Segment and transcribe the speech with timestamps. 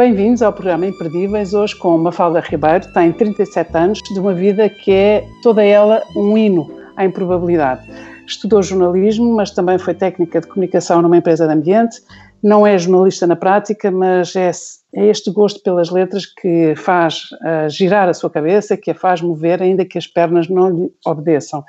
[0.00, 4.90] Bem-vindos ao programa Imperdíveis, hoje com Mafalda Ribeiro, tem 37 anos, de uma vida que
[4.90, 7.86] é toda ela um hino à improbabilidade.
[8.26, 12.00] Estudou jornalismo, mas também foi técnica de comunicação numa empresa de ambiente.
[12.42, 14.50] Não é jornalista na prática, mas é,
[14.94, 19.20] é este gosto pelas letras que faz uh, girar a sua cabeça, que a faz
[19.20, 21.62] mover, ainda que as pernas não lhe obedeçam.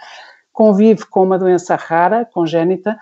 [0.53, 2.97] Convive com uma doença rara, congénita,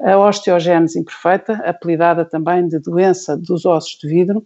[0.00, 4.42] a osteogênese imperfeita, apelidada também de doença dos ossos de vidro,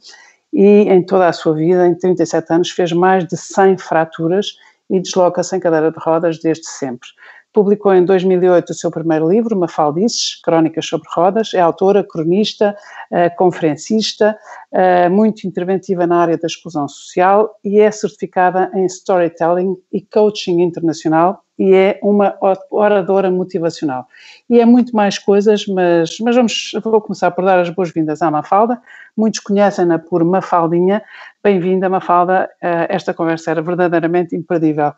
[0.52, 4.56] e em toda a sua vida, em 37 anos, fez mais de 100 fraturas
[4.88, 7.08] e desloca-se em cadeira de rodas desde sempre.
[7.54, 11.54] Publicou em 2008 o seu primeiro livro, Mafaldices, Crónicas sobre Rodas.
[11.54, 12.76] É autora, cronista,
[13.12, 14.36] eh, conferencista,
[14.72, 20.62] eh, muito interventiva na área da exclusão social e é certificada em Storytelling e Coaching
[20.62, 22.36] Internacional e é uma
[22.70, 24.08] oradora motivacional.
[24.50, 28.32] E é muito mais coisas, mas, mas vamos, vou começar por dar as boas-vindas à
[28.32, 28.82] Mafalda.
[29.16, 31.04] Muitos conhecem-na por Mafaldinha.
[31.42, 32.50] Bem-vinda, Mafalda.
[32.60, 34.92] Eh, esta conversa era verdadeiramente imperdível.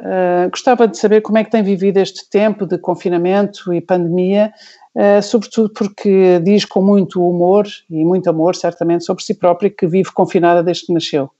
[0.00, 4.52] Uh, gostava de saber como é que tem vivido este tempo de confinamento e pandemia,
[4.94, 9.86] uh, sobretudo porque diz com muito humor e muito amor, certamente, sobre si própria, que
[9.86, 11.30] vive confinada desde que nasceu.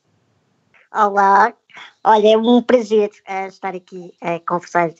[0.92, 1.52] Olá,
[2.04, 4.90] olha, é um prazer uh, estar aqui a conversar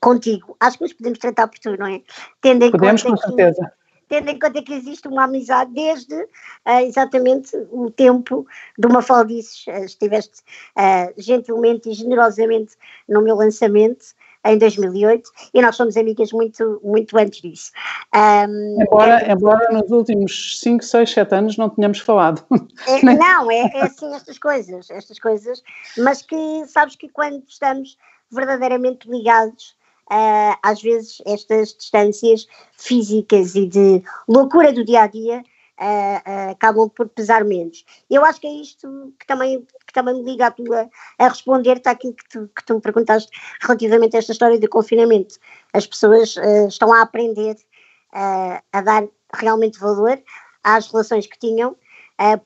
[0.00, 0.56] contigo.
[0.58, 2.00] Acho que nos podemos tratar por tu, não é?
[2.40, 3.72] Tendo em podemos, com certeza
[4.08, 8.46] tendo em conta que existe uma amizade desde uh, exatamente o tempo
[8.78, 9.66] de uma faldices.
[9.66, 10.42] Uh, estiveste
[10.76, 12.74] uh, gentilmente e generosamente
[13.08, 17.72] no meu lançamento em 2008 e nós somos amigas muito, muito antes disso.
[18.14, 22.44] Um, embora, é, embora nos últimos 5, 6, 7 anos não tenhamos falado.
[22.86, 25.62] É, não, é, é assim estas coisas, estas coisas,
[25.96, 27.96] mas que sabes que quando estamos
[28.30, 29.74] verdadeiramente ligados
[30.10, 35.42] uh, às vezes estas distâncias físicas e de loucura do dia a dia
[35.80, 37.84] uh, uh, acabam por pesar menos.
[38.10, 40.88] Eu acho que é isto que também, que também me liga a, tua,
[41.18, 45.36] a responder-te àquilo que tu, que tu me perguntaste relativamente a esta história de confinamento.
[45.72, 46.36] As pessoas
[46.68, 47.56] estão a aprender
[48.12, 49.04] a dar
[49.34, 50.22] realmente valor
[50.62, 51.76] às relações que tinham,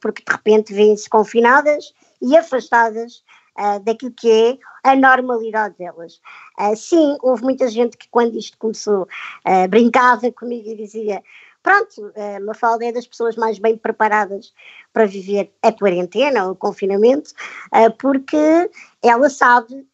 [0.00, 1.92] porque de repente vêm-se confinadas
[2.22, 3.22] e afastadas
[3.58, 6.20] uh, daquilo que é a normalidade delas.
[6.58, 11.22] Uh, sim, houve muita gente que quando isto começou uh, brincava comigo e dizia
[11.62, 14.54] pronto, uh, Mafalda é das pessoas mais bem preparadas
[14.92, 17.32] para viver a quarentena, o confinamento,
[17.98, 18.70] porque
[19.02, 19.86] ela sabe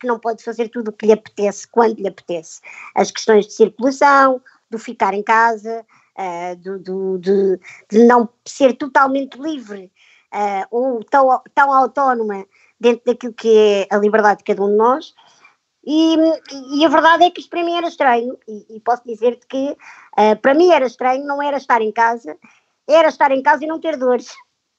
[0.00, 2.60] que não pode fazer tudo o que lhe apetece, quando lhe apetece.
[2.96, 5.86] As questões de circulação, do ficar em casa,
[6.58, 9.92] do, do, de, de, não ser totalmente livre
[10.72, 12.44] ou tão, tão autónoma
[12.80, 15.14] dentro daquilo que é a liberdade de cada um de nós.
[15.84, 16.16] E,
[16.74, 19.70] e a verdade é que isto para mim era estranho, e, e posso dizer-te que
[19.70, 22.36] uh, para mim era estranho, não era estar em casa,
[22.86, 24.28] era estar em casa e não ter dores.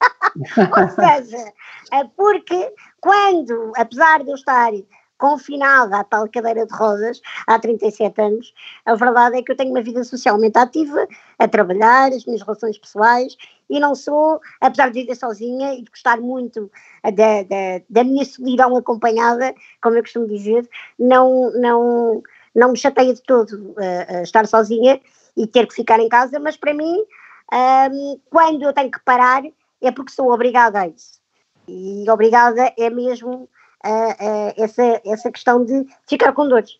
[0.00, 1.52] Ou seja,
[1.94, 4.72] uh, porque quando, apesar de eu estar
[5.20, 8.54] confinada à tal cadeira de rodas há 37 anos,
[8.86, 11.06] a verdade é que eu tenho uma vida socialmente ativa,
[11.38, 13.36] a trabalhar, as minhas relações pessoais,
[13.68, 16.70] e não sou, apesar de viver sozinha e de gostar muito
[17.04, 20.66] da, da, da minha solidão acompanhada, como eu costumo dizer,
[20.98, 22.22] não, não,
[22.54, 24.98] não me chateia de todo uh, estar sozinha
[25.36, 26.96] e ter que ficar em casa, mas para mim,
[27.92, 29.42] um, quando eu tenho que parar,
[29.82, 31.20] é porque sou obrigada a isso.
[31.68, 33.48] E obrigada é mesmo
[34.56, 36.78] essa, essa questão de ficar com dores.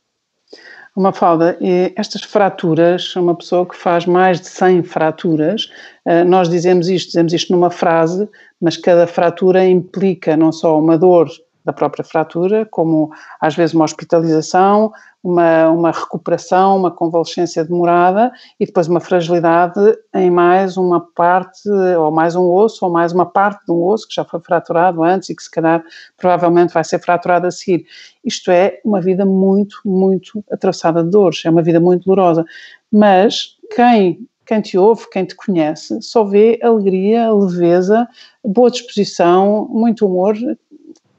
[0.96, 1.56] Uma falda,
[1.94, 5.70] estas fraturas, uma pessoa que faz mais de 100 fraturas,
[6.04, 8.28] eh, nós dizemos isto, dizemos isto numa frase,
[8.60, 11.28] mas cada fratura implica não só uma dor
[11.64, 18.64] da própria fratura, como às vezes uma hospitalização, uma, uma recuperação, uma convalescência demorada e
[18.64, 19.80] depois uma fragilidade
[20.14, 24.08] em mais uma parte, ou mais um osso, ou mais uma parte de um osso
[24.08, 25.82] que já foi fraturado antes e que se calhar
[26.16, 27.86] provavelmente vai ser fraturado a seguir.
[28.24, 32.44] Isto é uma vida muito, muito atravessada de dores, é uma vida muito dolorosa.
[32.90, 38.08] Mas quem quem te ouve, quem te conhece, só vê alegria, leveza,
[38.44, 40.36] boa disposição, muito humor.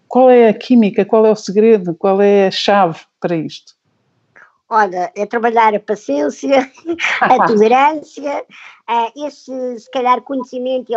[0.05, 3.73] Qual é a química, qual é o segredo, qual é a chave para isto?
[4.73, 6.71] Olha, é trabalhar a paciência,
[7.19, 8.45] a tolerância,
[8.89, 10.95] uh, esse, se calhar, conhecimento e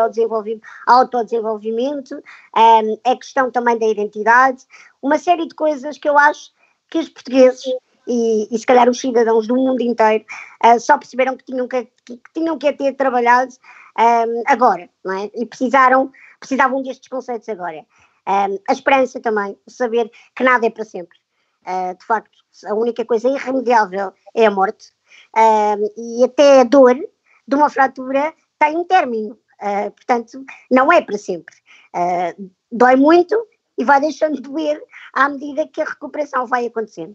[0.86, 2.22] autodesenvolvimento,
[2.56, 4.64] um, a questão também da identidade,
[5.02, 6.52] uma série de coisas que eu acho
[6.88, 7.64] que os portugueses
[8.06, 10.24] e, e se calhar os cidadãos do mundo inteiro
[10.64, 13.52] uh, só perceberam que tinham que, que, que tinham que ter trabalhado
[13.98, 15.28] um, agora, não é?
[15.34, 17.84] E precisaram, precisavam destes conceitos agora.
[18.24, 21.23] Um, a esperança também, saber que nada é para sempre.
[21.66, 24.92] Uh, de facto, a única coisa irremediável é a morte.
[25.36, 29.38] Um, e até a dor de uma fratura tem um término.
[29.60, 31.54] Uh, portanto, não é para sempre.
[31.94, 33.36] Uh, dói muito
[33.78, 34.80] e vai deixando de doer
[35.12, 37.14] à medida que a recuperação vai acontecendo.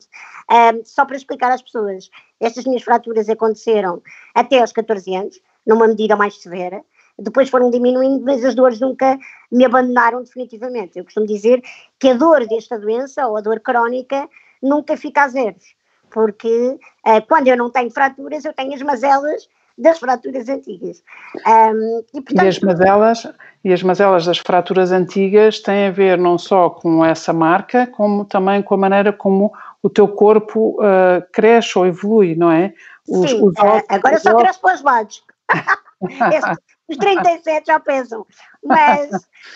[0.84, 4.04] Só para explicar às pessoas, estas minhas fraturas aconteceram
[4.36, 6.84] até aos 14 anos, numa medida mais severa,
[7.22, 9.18] depois foram diminuindo, mas as dores nunca
[9.52, 10.98] me abandonaram definitivamente.
[10.98, 11.62] Eu costumo dizer
[12.00, 14.28] que a dor desta doença, ou a dor crónica,
[14.62, 15.76] nunca fica a zeros,
[16.10, 21.02] porque uh, quando eu não tenho fraturas, eu tenho as mazelas das fraturas antigas.
[21.48, 23.28] Um, e, portanto, e, as mazelas,
[23.64, 28.26] e as mazelas das fraturas antigas têm a ver não só com essa marca, como
[28.26, 32.74] também com a maneira como o teu corpo uh, cresce ou evolui, não é?
[33.08, 35.24] Os, Sim, os ossos, agora só cresce para os lados.
[36.90, 38.26] os 37 já pesam.
[38.64, 39.10] Mas,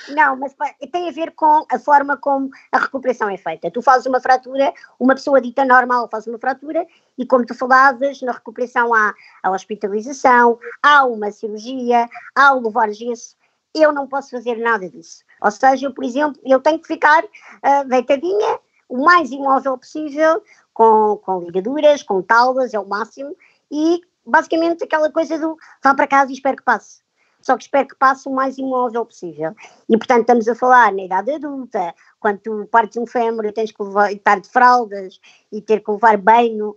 [0.10, 0.56] não, mas
[0.92, 3.72] tem a ver com a forma como a recuperação é feita.
[3.72, 6.86] Tu fazes uma fratura, uma pessoa dita normal faz uma fratura,
[7.18, 12.92] e como tu falavas, na recuperação há a hospitalização, há uma cirurgia, há o levar
[12.92, 13.36] gesso.
[13.74, 15.24] Eu não posso fazer nada disso.
[15.42, 20.44] Ou seja, eu, por exemplo, eu tenho que ficar uh, deitadinha, o mais imóvel possível,
[20.74, 23.36] com, com ligaduras, com taulas, é o máximo,
[23.72, 27.03] e basicamente aquela coisa do vá para casa e espero que passe.
[27.44, 29.54] Só que espero que passe o mais imóvel possível.
[29.90, 33.72] E portanto estamos a falar na idade adulta, quando tu partes um fémur e tens
[33.72, 35.20] que levar, estar de fraldas
[35.52, 36.76] e ter que levar banho,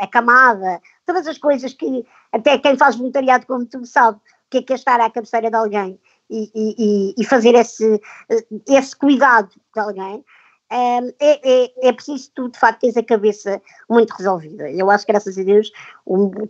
[0.00, 4.20] a camada, todas as coisas que até quem faz voluntariado como tu sabe, o
[4.50, 8.00] que é que é estar à cabeceira de alguém e, e, e fazer esse,
[8.66, 10.24] esse cuidado de alguém.
[10.72, 14.68] Um, é, é, é, preciso tu, de facto, teres a cabeça muito resolvida.
[14.70, 15.70] Eu acho que, graças a Deus,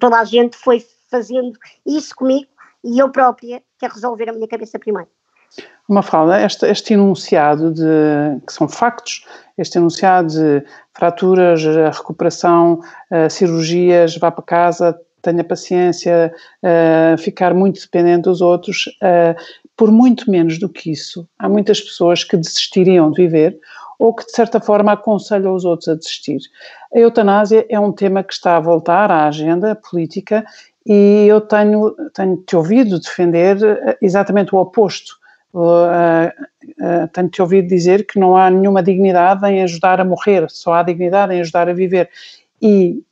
[0.01, 2.49] toda a gente foi fazendo isso comigo
[2.87, 5.09] e eu própria quero resolver a minha cabeça primeiro.
[5.89, 6.03] Uma
[6.45, 9.27] este, este enunciado de, que são factos,
[9.59, 11.65] este enunciado de fraturas,
[11.97, 12.81] recuperação,
[13.11, 18.89] uh, cirurgias, vá para casa, tenha paciência, uh, ficar muito dependente dos outros,
[19.77, 23.59] por muito menos do que isso, há muitas pessoas que desistiriam de viver
[23.99, 26.39] ou que de certa forma aconselham os outros a desistir.
[26.95, 30.45] A eutanásia é um tema que está a voltar à agenda política
[30.87, 35.17] e eu tenho, tenho te ouvido defender eh, exatamente o oposto.
[35.53, 36.29] Uh,
[36.81, 40.75] uh, tenho te ouvido dizer que não há nenhuma dignidade em ajudar a morrer, só
[40.75, 42.11] há dignidade em ajudar a viver.
[42.61, 43.03] E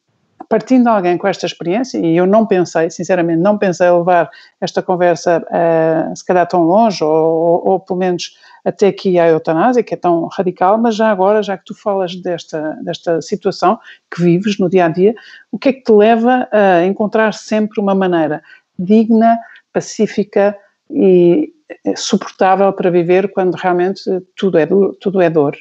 [0.49, 4.83] partindo de alguém com esta experiência, e eu não pensei, sinceramente, não pensei levar esta
[4.83, 9.83] conversa uh, se calhar tão longe, ou, ou, ou, pelo menos até aqui à eutanásia,
[9.83, 13.79] que é tão radical, mas já agora, já que tu falas desta, desta situação
[14.15, 15.15] que vives no dia a dia,
[15.51, 18.43] o que é que te leva a encontrar sempre uma maneira
[18.79, 19.39] digna,
[19.73, 20.57] pacífica
[20.91, 21.53] e
[21.85, 24.03] eh, suportável para viver quando realmente
[24.37, 24.67] tudo é,
[25.01, 25.57] tudo é dor?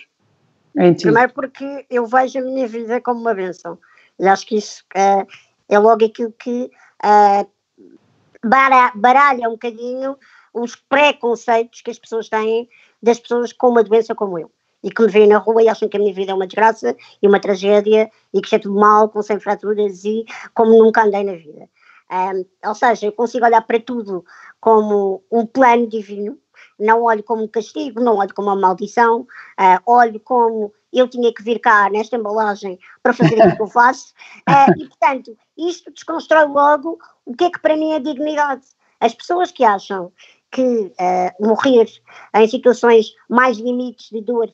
[1.12, 3.78] Primeiro porque eu vejo a minha vida como uma benção
[4.24, 5.28] e acho que isso uh,
[5.68, 6.72] é logo aquilo que
[7.04, 7.50] uh,
[8.96, 10.18] baralha um bocadinho
[10.54, 12.70] os preconceitos que as pessoas têm
[13.02, 14.50] das pessoas com uma doença como eu.
[14.82, 16.96] E que me veem na rua e acham que a minha vida é uma desgraça
[17.22, 21.24] e uma tragédia e que é tudo mal, com sem fraturas e como nunca andei
[21.24, 21.70] na vida.
[22.12, 24.24] Um, ou seja, eu consigo olhar para tudo
[24.60, 26.38] como um plano divino,
[26.80, 31.34] não olho como um castigo, não olho como uma maldição, uh, olho como eu tinha
[31.34, 34.14] que vir cá nesta embalagem para fazer aquilo que eu faço.
[34.48, 38.66] Uh, e, portanto, isto desconstrói logo o que é que para mim é dignidade.
[39.00, 40.12] As pessoas que acham
[40.52, 41.88] que uh, morrer
[42.36, 44.52] em situações mais limites de dor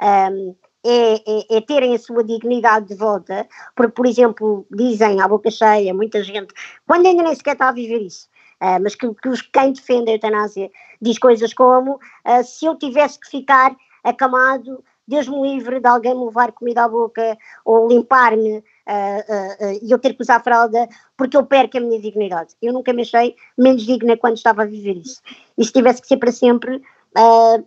[0.00, 5.28] um, é, é, é, terem a sua dignidade de volta, porque, por exemplo, dizem à
[5.28, 6.52] boca cheia, muita gente,
[6.86, 8.28] quando ainda nem sequer está a viver isso,
[8.62, 12.76] uh, mas que, que os, quem defende a eutanásia diz coisas como: uh, se eu
[12.76, 17.88] tivesse que ficar acamado Deus me livre de alguém me levar comida à boca ou
[17.88, 22.00] limpar-me uh, uh, uh, e eu ter que usar fralda porque eu perco a minha
[22.00, 22.54] dignidade.
[22.62, 25.20] Eu nunca me achei menos digna quando estava a viver isso.
[25.58, 26.82] E se tivesse que ser para sempre,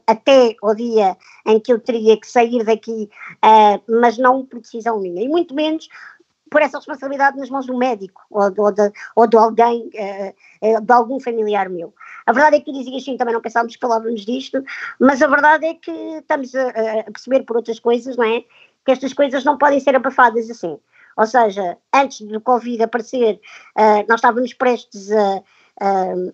[0.07, 3.07] até o dia em que eu teria que sair daqui,
[3.87, 5.87] mas não por decisão minha, e muito menos
[6.55, 11.19] por essa responsabilidade nas mãos do médico ou, ou, de, ou de alguém, de algum
[11.19, 11.93] familiar meu.
[12.25, 14.63] A verdade é que tu dizias sim, também não pensávamos que falávamos disto,
[14.97, 16.69] mas a verdade é que estamos a,
[17.01, 18.39] a perceber por outras coisas, não é?
[18.85, 20.79] Que estas coisas não podem ser abafadas assim.
[21.17, 23.37] Ou seja, antes do Covid aparecer,
[23.77, 25.43] uh, nós estávamos prestes a,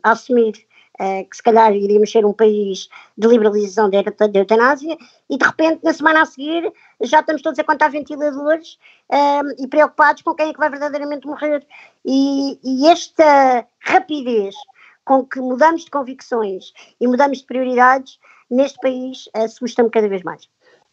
[0.03, 0.53] a assumir
[1.01, 3.97] uh, que se calhar iríamos ser um país de liberalização da,
[4.39, 4.95] eutanásia,
[5.29, 8.77] e de repente, na semana a seguir, já estamos todos a contar ventiladores
[9.11, 11.65] uh, e preocupados com quem é que vai verdadeiramente morrer.
[12.05, 14.55] E, e esta rapidez
[15.03, 20.47] com que mudamos de convicções e mudamos de prioridades neste país assusta-me cada vez mais.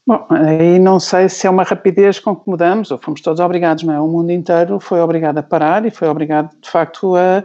[0.09, 3.85] Bom, aí não sei se é uma rapidez com que mudamos, ou fomos todos obrigados,
[3.85, 4.01] não é?
[4.01, 7.45] O mundo inteiro foi obrigado a parar e foi obrigado, de facto, a,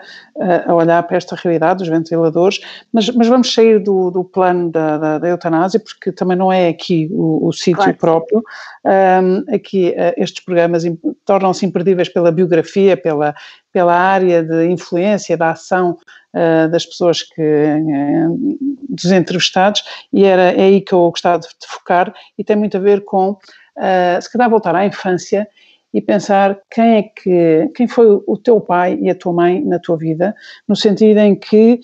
[0.66, 2.62] a olhar para esta realidade dos ventiladores,
[2.94, 6.70] mas, mas vamos sair do, do plano da, da, da, eutanásia, porque também não é
[6.70, 7.98] aqui o, o sítio claro.
[7.98, 8.44] próprio.
[8.86, 10.86] Um, aqui, uh, estes programas
[11.26, 13.36] tornam-se imperdíveis pela biografia, pela,
[13.74, 15.98] pela área de influência, da ação
[16.34, 21.48] uh, das pessoas que, uh, dos entrevistados, e era, é aí que eu gostava de,
[21.48, 25.48] de focar, e tem muito a ver com, uh, se calhar, voltar à infância
[25.94, 29.80] e pensar quem é que, quem foi o teu pai e a tua mãe na
[29.80, 30.36] tua vida,
[30.68, 31.80] no sentido em que,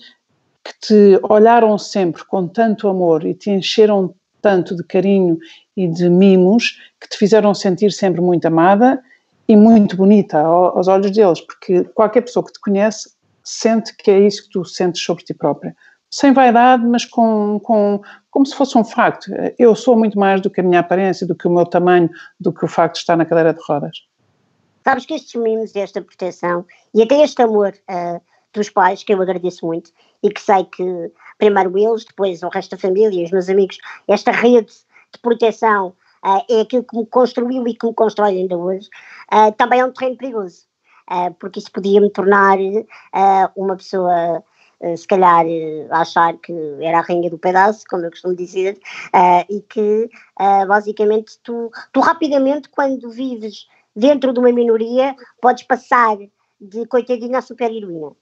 [0.64, 5.38] que te olharam sempre com tanto amor e te encheram tanto de carinho
[5.76, 9.00] e de mimos que te fizeram sentir sempre muito amada
[9.46, 13.10] e muito bonita aos olhos deles, porque qualquer pessoa que te conhece
[13.44, 15.74] sente que é isso que tu sentes sobre ti própria.
[16.10, 19.30] Sem vaidade, mas com, com, como se fosse um facto.
[19.58, 22.52] Eu sou muito mais do que a minha aparência, do que o meu tamanho, do
[22.52, 24.04] que o facto de estar na cadeira de rodas.
[24.82, 26.64] Sabes que estes mimos, esta proteção
[26.94, 28.20] e até este amor uh,
[28.52, 32.72] dos pais, que eu agradeço muito, e que sei que primeiro eles, depois o resto
[32.72, 34.72] da família, os meus amigos, esta rede
[35.12, 35.88] de proteção
[36.24, 38.88] uh, é aquilo que me construiu e que me constrói ainda hoje,
[39.32, 40.68] uh, também é um terreno perigoso.
[41.40, 42.56] Porque isso podia me tornar
[43.56, 44.44] uma pessoa,
[44.96, 45.44] se calhar,
[45.90, 48.78] a achar que era a rainha do pedaço, como eu costumo dizer,
[49.48, 50.10] e que
[50.66, 56.16] basicamente tu, tu rapidamente, quando vives dentro de uma minoria, podes passar
[56.60, 58.12] de coitadinha a super-heroína.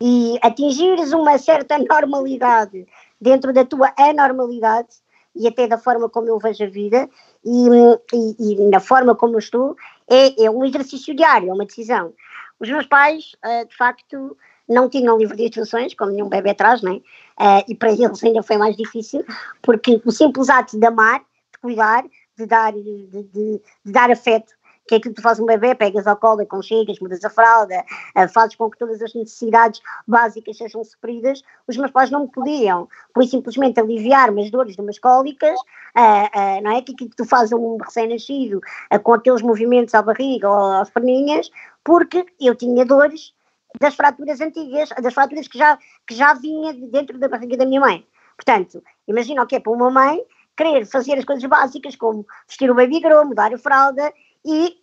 [0.00, 2.86] E atingires uma certa normalidade
[3.20, 4.96] dentro da tua anormalidade
[5.34, 7.08] e até da forma como eu vejo a vida
[7.44, 7.68] e,
[8.12, 9.76] e, e na forma como eu estou,
[10.08, 12.12] é, é, um exercício diário, é uma decisão.
[12.58, 13.32] Os meus pais,
[13.68, 14.36] de facto,
[14.68, 17.00] não tinham livro de instruções, como nenhum bebê traz, né?
[17.38, 19.24] Uh, e para eles ainda foi mais difícil,
[19.62, 22.04] porque o simples ato de amar, de cuidar,
[22.36, 24.52] de dar, de, de, de dar afeto,
[24.88, 27.84] que é aquilo que tu fazes um bebê, pegas ao colo, aconchegas, mudas a fralda,
[28.16, 32.30] uh, fazes com que todas as necessidades básicas sejam supridas, os meus pais não me
[32.30, 35.58] podiam, por simplesmente aliviar-me as dores de umas cólicas,
[35.96, 36.82] uh, uh, não é?
[36.82, 38.60] Que aquilo que tu fazes a um recém-nascido,
[39.02, 41.50] com aqueles movimentos à barriga ou às perninhas,
[41.84, 43.35] porque eu tinha dores
[43.80, 47.80] das fraturas antigas, das fraturas que já, que já vinha dentro da barriga da minha
[47.80, 48.06] mãe.
[48.36, 50.20] Portanto, imagina o que é para uma mãe
[50.56, 54.12] querer fazer as coisas básicas, como vestir o baby girl, mudar a fralda,
[54.44, 54.78] e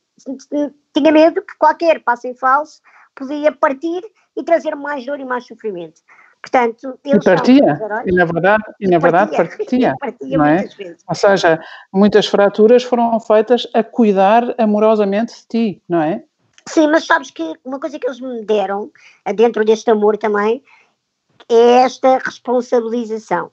[0.94, 2.82] tinha medo que qualquer passo em falso
[3.16, 4.02] podia partir
[4.36, 6.02] e trazer mais dor e mais sofrimento.
[6.42, 10.66] Portanto, e partia, e na verdade, e, na verdade partia, partia, partia não é?
[11.08, 11.60] Ou seja,
[11.92, 16.24] muitas fraturas foram feitas a cuidar amorosamente de ti, não é?
[16.68, 18.92] Sim, mas sabes que uma coisa que eles me deram,
[19.36, 20.64] dentro deste amor também,
[21.50, 23.52] é esta responsabilização.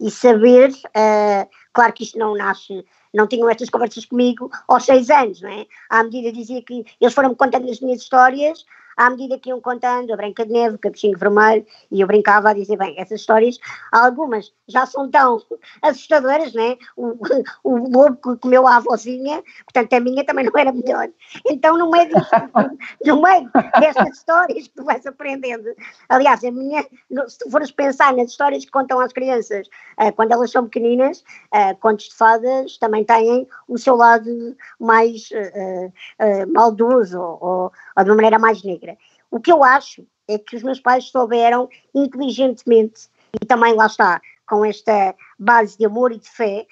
[0.00, 2.84] E saber, uh, claro que isto não nasce
[3.16, 5.66] não tinham estas conversas comigo aos seis anos, não é?
[5.88, 8.64] À medida dizia que eles foram-me contando as minhas histórias,
[8.96, 12.50] à medida que iam contando a Branca de Neve, o Capuchinho Vermelho, e eu brincava
[12.50, 13.58] a dizer, bem, essas histórias,
[13.92, 15.40] algumas já são tão
[15.82, 16.76] assustadoras, né?
[16.96, 17.16] O,
[17.62, 21.08] o lobo que comeu a avózinha, portanto a minha também não era melhor.
[21.46, 22.36] Então no meio, disto,
[23.04, 23.50] no meio
[23.80, 25.74] destas histórias que tu vais aprendendo,
[26.08, 26.82] aliás, a minha,
[27.28, 29.66] se tu fores pensar nas histórias que contam às crianças
[30.00, 31.24] uh, quando elas são pequeninas,
[31.54, 38.10] uh, contos de fadas também têm o seu lado mais uh, maldoso ou, ou de
[38.10, 38.85] uma maneira mais negra.
[39.30, 43.08] O que eu acho é que os meus pais souberam inteligentemente,
[43.40, 46.66] e também lá está, com esta base de amor e de fé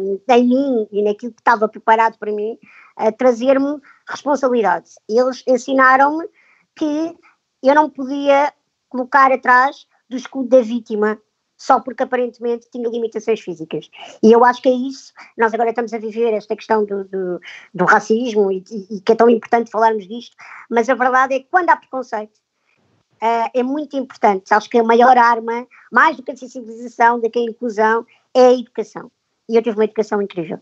[0.00, 2.58] um, em mim e naquilo que estava preparado para mim,
[2.96, 4.90] a trazer-me responsabilidade.
[5.08, 6.28] Eles ensinaram-me
[6.74, 7.16] que
[7.62, 8.52] eu não podia
[8.88, 11.20] colocar atrás do escudo da vítima
[11.60, 13.90] só porque aparentemente tinha limitações físicas.
[14.22, 15.12] E eu acho que é isso.
[15.36, 17.38] Nós agora estamos a viver esta questão do, do,
[17.74, 20.34] do racismo e, e, que é tão importante falarmos disto,
[20.70, 22.32] mas a verdade é que quando há preconceito,
[23.22, 24.54] uh, é muito importante.
[24.54, 28.46] Acho que a maior arma, mais do que a sensibilização, do que a inclusão, é
[28.46, 29.10] a educação.
[29.46, 30.58] E eu tive uma educação incrível.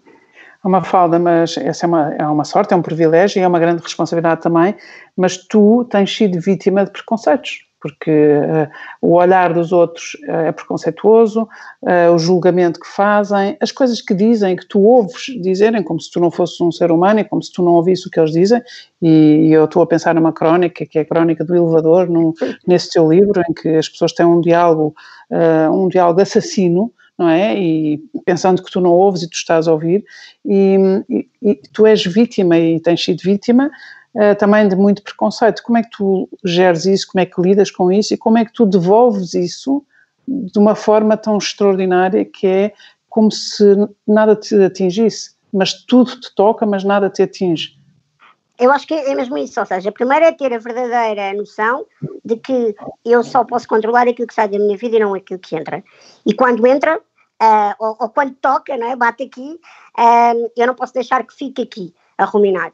[0.64, 3.46] É uma falda, mas essa é uma, é uma sorte, é um privilégio e é
[3.46, 4.74] uma grande responsabilidade também,
[5.16, 8.68] mas tu tens sido vítima de preconceitos porque uh,
[9.00, 11.48] o olhar dos outros uh, é preconceituoso,
[11.82, 16.10] uh, o julgamento que fazem, as coisas que dizem, que tu ouves dizerem, como se
[16.10, 18.32] tu não fosses um ser humano e como se tu não ouvisse o que eles
[18.32, 18.60] dizem,
[19.00, 22.08] e, e eu estou a pensar numa crónica, que é a crónica do elevador,
[22.66, 24.94] nesse teu livro, em que as pessoas têm um diálogo,
[25.72, 27.58] um diálogo assassino, não é?
[27.58, 30.04] E pensando que tu não ouves e tu estás a ouvir,
[30.44, 30.76] e,
[31.08, 33.70] e, e tu és vítima e tens sido vítima,
[34.14, 35.62] uh, também de muito preconceito.
[35.62, 38.44] Como é que tu geres isso, como é que lidas com isso e como é
[38.44, 39.84] que tu devolves isso
[40.26, 42.72] de uma forma tão extraordinária que é
[43.08, 43.64] como se
[44.06, 47.78] nada te atingisse, mas tudo te toca, mas nada te atinge.
[48.58, 51.86] Eu acho que é mesmo isso, ou seja, primeiro é ter a verdadeira noção
[52.24, 52.74] de que
[53.04, 55.82] eu só posso controlar aquilo que sai da minha vida e não aquilo que entra.
[56.26, 58.96] E quando entra, uh, ou, ou, quando toca, não é?
[58.96, 59.60] bate aqui,
[59.96, 62.72] uh, eu não posso deixar que fique aqui a ruminar.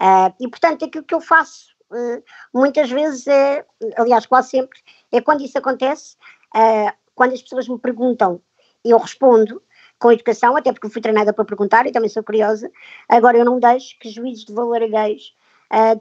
[0.00, 2.22] Uh, e, portanto, aquilo que eu faço uh,
[2.52, 3.64] muitas vezes é,
[3.96, 4.78] aliás, quase sempre,
[5.10, 6.16] é quando isso acontece,
[6.54, 8.40] uh, quando as pessoas me perguntam,
[8.84, 9.62] eu respondo
[9.98, 12.70] com educação, até porque fui treinada para perguntar e também sou curiosa.
[13.08, 15.34] Agora, eu não deixo que juízes de valor alheios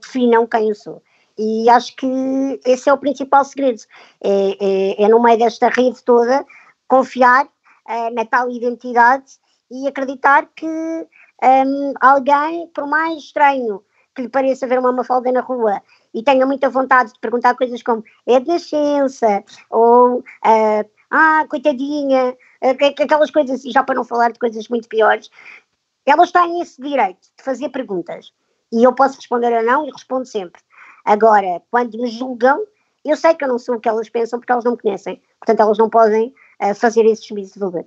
[0.02, 1.02] definam quem eu sou.
[1.38, 2.06] E acho que
[2.66, 3.82] esse é o principal segredo.
[4.22, 6.46] É, é, é no meio desta rede toda,
[6.90, 7.48] confiar
[8.14, 9.40] na tal identidade
[9.72, 10.68] e acreditar que
[11.44, 13.84] um, alguém, por mais estranho
[14.16, 15.82] que lhe pareça ver uma mafalda na rua
[16.14, 22.32] e tenha muita vontade de perguntar coisas como é de nascença ou uh, ah, coitadinha,
[22.32, 25.30] uh, aquelas coisas, e já para não falar de coisas muito piores,
[26.06, 28.32] elas têm esse direito de fazer perguntas.
[28.72, 30.62] E eu posso responder ou não e respondo sempre.
[31.04, 32.66] Agora, quando me julgam,
[33.04, 35.22] eu sei que eu não sou o que elas pensam porque elas não me conhecem.
[35.40, 37.86] Portanto, elas não podem uh, fazer esse juízo de valor.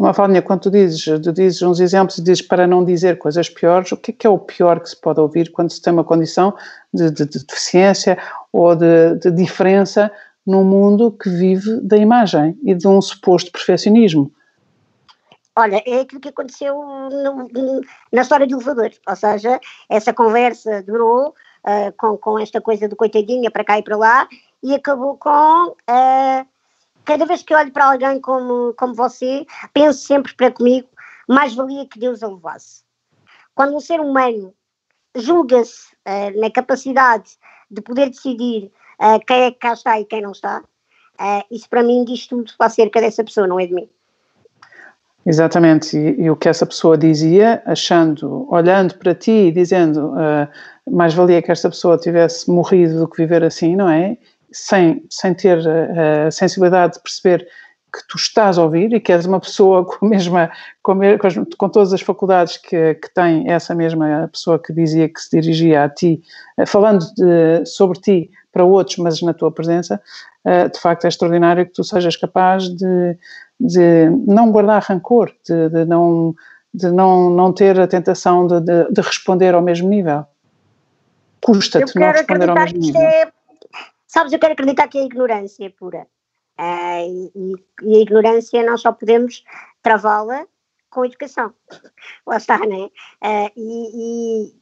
[0.00, 3.50] Uma Mafaldinha, quando tu dizes, tu dizes uns exemplos e dizes para não dizer coisas
[3.50, 5.92] piores, o que é, que é o pior que se pode ouvir quando se tem
[5.92, 6.56] uma condição
[6.90, 8.16] de, de, de deficiência
[8.50, 10.10] ou de, de, diferença
[10.46, 14.32] num mundo que vive da imagem e de um suposto perfeccionismo?
[15.54, 21.28] Olha, é aquilo que aconteceu no, na história do elevador, ou seja, essa conversa durou
[21.28, 24.26] uh, com, com esta coisa do coitadinha para cá e para lá
[24.62, 25.74] e acabou com...
[25.90, 26.59] Uh,
[27.04, 30.88] cada vez que olho para alguém como, como você, penso sempre para comigo,
[31.28, 32.82] mais valia que Deus a levasse.
[33.54, 34.54] Quando um ser humano
[35.14, 37.32] julga-se uh, na capacidade
[37.70, 41.68] de poder decidir uh, quem é que cá está e quem não está, uh, isso
[41.68, 43.88] para mim diz tudo acerca dessa pessoa, não é de mim.
[45.26, 50.14] Exatamente, e, e, o que essa pessoa dizia, achando, olhando para ti e dizendo
[50.90, 54.16] mais valia que esta pessoa tivesse morrido do que viver assim, não é?
[54.52, 57.46] Sem, sem ter a, a sensibilidade de perceber
[57.92, 60.50] que tu estás a ouvir e que és uma pessoa com, a mesma,
[60.82, 60.98] com,
[61.58, 65.84] com, todas as faculdades que, que tem essa mesma pessoa que dizia que se dirigia
[65.84, 66.22] a ti,
[66.56, 70.00] eh, falando de, sobre ti para outros, mas na tua presença,
[70.44, 73.16] eh, de facto é extraordinário que tu sejas capaz de,
[73.58, 76.34] de não guardar rancor, de, de não,
[76.72, 80.24] de não, não ter a tentação de, de, de responder ao mesmo nível.
[81.42, 83.00] Custa-te não responder ao mesmo nível.
[83.00, 83.39] É
[84.10, 86.04] Sabes, eu quero acreditar que é ignorância pura.
[86.58, 87.52] Uh, e,
[87.84, 89.44] e, a ignorância nós só podemos
[89.84, 90.48] travá-la
[90.90, 91.54] com educação.
[92.26, 92.90] Lá está, não
[93.22, 93.46] é?
[93.46, 94.54] Uh, e, e,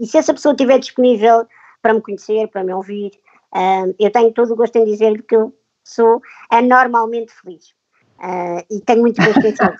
[0.00, 1.46] e, se essa pessoa estiver disponível
[1.82, 3.12] para me conhecer, para me ouvir,
[3.52, 5.54] uh, eu tenho todo o gosto em dizer que eu
[5.84, 7.74] sou anormalmente feliz.
[8.70, 9.76] e tenho muito gosto em ser.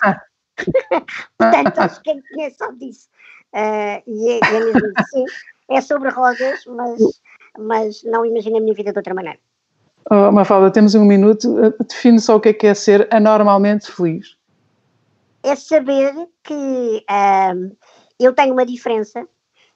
[1.38, 3.08] Portanto, acho que quem me conhece sabe disso.
[4.06, 5.24] e é, é mesmo assim.
[5.70, 7.00] É sobre rodas, mas
[7.58, 9.38] mas não imagino a minha vida de outra maneira.
[10.10, 11.58] Oh, Mafalda, temos um minuto.
[11.64, 14.36] Eh, define só o que é, que é ser anormalmente feliz.
[15.42, 17.04] É saber que
[18.18, 19.26] eu tenho uma diferença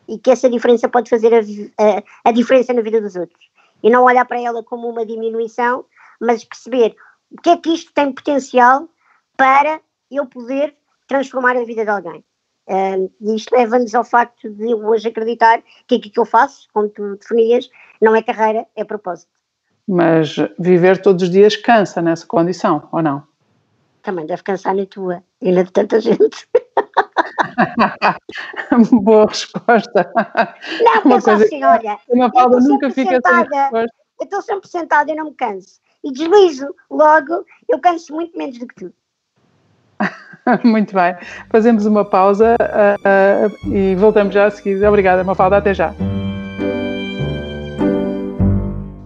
[0.08, 3.50] e que essa diferença pode fazer a, a, a, diferença na vida dos outros.
[3.82, 5.84] E não olhar para ela como uma diminuição,
[6.20, 6.96] mas perceber
[7.30, 8.88] o que é que isto tem potencial
[9.36, 10.74] para eu poder
[11.06, 12.24] transformar a vida de alguém.
[12.70, 16.68] Uh, e isto leva-nos ao facto de eu hoje acreditar que aquilo que eu faço,
[16.72, 17.68] como tu definias,
[18.00, 19.32] não é carreira, é propósito.
[19.88, 23.24] Mas viver todos os dias cansa nessa condição, ou não?
[24.02, 26.48] Também deve cansar na tua e na de tanta gente.
[29.02, 30.12] Boa resposta.
[30.80, 33.96] Não, uma coisa assim, olha, uma Paula nunca fica sentada, sem resposta.
[34.20, 35.80] Eu estou sempre sentada e não me canso.
[36.04, 38.94] E deslizo, logo, eu canso muito menos do que tu.
[40.64, 41.14] Muito bem.
[41.50, 44.84] Fazemos uma pausa uh, uh, e voltamos já a seguir.
[44.84, 45.56] Obrigada, Mafalda.
[45.56, 45.94] Até já.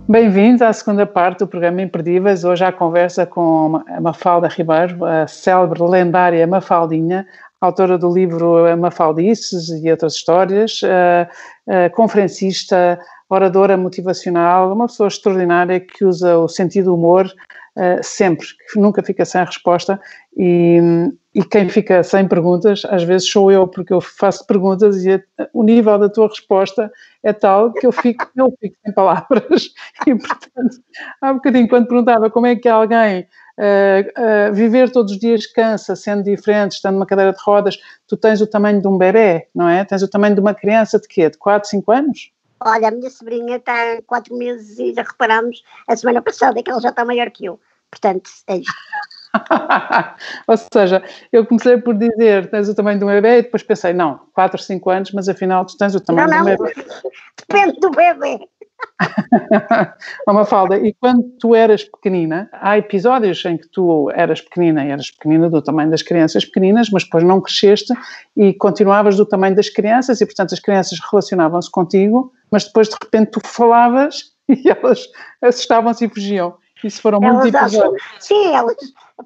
[0.09, 2.45] Bem-vindos à segunda parte do programa Imperdíveis.
[2.45, 7.27] Hoje a conversa com a Mafalda Ribeiro, a célebre, lendária Mafaldinha,
[7.61, 16.05] autora do livro Mafaldices e outras histórias, uh, conferencista, oradora motivacional, uma pessoa extraordinária que
[16.05, 17.27] usa o sentido do humor
[17.77, 20.01] uh, sempre, que nunca fica sem resposta
[20.37, 20.79] e,
[21.35, 25.63] e quem fica sem perguntas, às vezes sou eu, porque eu faço perguntas e o
[25.63, 26.91] nível da tua resposta
[27.23, 29.71] é tal que eu fico, eu fico sem palavras.
[30.07, 30.77] E, portanto,
[31.23, 33.27] há um bocadinho, quando perguntava como é que alguém
[33.59, 38.17] uh, uh, viver todos os dias cansa, sendo diferente, estando numa cadeira de rodas, tu
[38.17, 39.85] tens o tamanho de um bebê, não é?
[39.85, 41.31] Tens o tamanho de uma criança de quê?
[41.31, 42.34] De 4, 5 anos?
[42.65, 46.81] Olha, a minha sobrinha está quatro meses e já reparámos a semana passada que ela
[46.81, 47.61] já está maior que eu.
[47.91, 48.73] Portanto, é isto.
[50.49, 53.93] Ou seja, eu comecei por dizer tens o tamanho de um bebê e depois pensei,
[53.93, 56.87] não, 4, 5 anos, mas afinal tu tens o tamanho não, não, de um bebê.
[57.47, 58.49] Depende do bebê.
[60.29, 60.79] Uma falda.
[60.79, 65.51] E quando tu eras pequenina, há episódios em que tu eras pequenina e eras pequenina
[65.51, 67.93] do tamanho das crianças pequeninas, mas depois não cresceste
[68.37, 72.97] e continuavas do tamanho das crianças e, portanto, as crianças relacionavam-se contigo, mas depois de
[73.03, 75.07] repente tu falavas e elas
[75.43, 76.57] assustavam-se e fugiam.
[76.83, 78.03] Isso foram elas muitos episódios.
[78.03, 78.77] Acham, sim, elas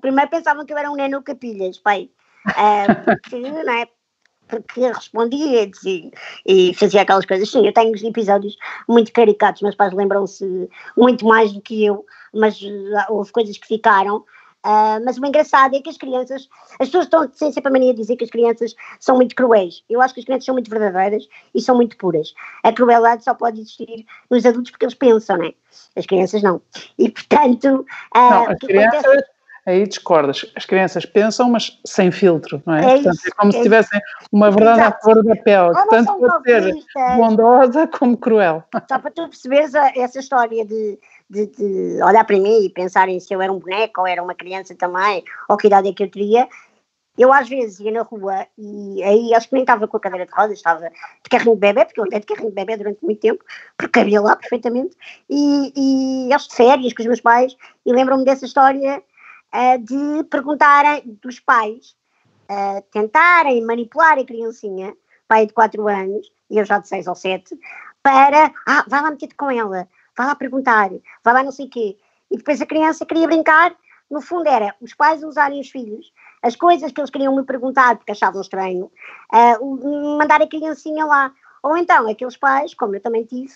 [0.00, 2.10] primeiro pensavam que eu era um neno capilhas, pai.
[2.46, 3.86] Uh, porque, não é?
[4.48, 6.10] Porque respondia e,
[6.46, 7.50] e fazia aquelas coisas.
[7.50, 8.56] Sim, eu tenho episódios
[8.88, 12.58] muito caricatos, meus pais lembram-se muito mais do que eu, mas
[12.96, 14.24] ah, houve coisas que ficaram.
[14.66, 16.48] Uh, mas o engraçado é que as crianças,
[16.80, 19.84] as pessoas estão têm sempre a mania de dizer que as crianças são muito cruéis.
[19.88, 22.34] Eu acho que as crianças são muito verdadeiras e são muito puras.
[22.64, 25.54] A crueldade só pode existir nos adultos porque eles pensam, não é?
[25.96, 26.60] As crianças não.
[26.98, 27.86] E portanto.
[28.14, 29.37] Uh, não, as crianças, acontece
[29.68, 30.50] aí discordas.
[30.56, 32.80] As crianças pensam, mas sem filtro, não é?
[32.80, 34.00] é Portanto, é como é se tivessem
[34.32, 34.96] uma verdade Exato.
[34.96, 38.64] à flor da pele, que tanto pode ser bondosa como cruel.
[38.88, 43.32] Só para tu perceberes essa história de, de, de, olhar para mim e pensarem se
[43.34, 46.10] eu era um boneco ou era uma criança também, ou que idade é que eu
[46.10, 46.48] teria.
[47.18, 50.24] Eu às vezes ia na rua e aí acho que nem estava com a cadeira
[50.24, 53.04] de rodas, estava de carrinho de bebê, porque eu andei de carrinho de bebê durante
[53.04, 53.44] muito tempo,
[53.76, 54.96] porque cabia lá perfeitamente,
[55.28, 59.02] e, e de férias com os meus pais, e lembro-me dessa história
[59.80, 61.96] de perguntarem dos pais,
[62.50, 64.94] uh, tentarem manipular a criancinha,
[65.26, 67.58] pai de 4 anos, e eu já de 6 ou 7,
[68.02, 70.90] para, ah, vai lá meter-te com ela, vai lá perguntar,
[71.22, 71.96] vai lá não sei o quê.
[72.30, 73.74] E depois a criança queria brincar,
[74.10, 77.96] no fundo era os pais usarem os filhos, as coisas que eles queriam me perguntar
[77.96, 78.90] porque achavam estranho,
[79.32, 81.32] uh, mandar a criancinha lá.
[81.62, 83.52] Ou então aqueles pais, como eu também tive,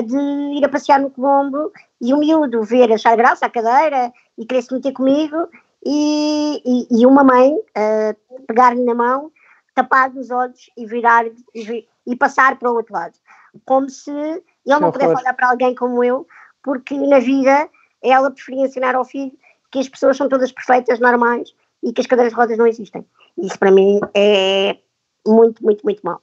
[0.00, 0.16] de
[0.56, 4.62] ir a passear no Colombo e o miúdo ver achar graça à cadeira e querer
[4.62, 5.48] se meter comigo
[5.84, 9.30] e, e, e uma mãe uh, pegar-lhe na mão,
[9.74, 13.14] tapar os olhos e virar e, e, passar para o outro lado.
[13.64, 16.26] Como se ele não pudesse olhar para alguém como eu,
[16.62, 17.68] porque na vida
[18.02, 19.32] ela preferia ensinar ao filho
[19.70, 23.04] que as pessoas são todas perfeitas, normais e que as cadeiras de rodas não existem.
[23.38, 24.76] Isso para mim é
[25.26, 26.20] muito, muito, muito mal.